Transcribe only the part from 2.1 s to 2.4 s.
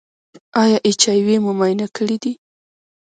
دی؟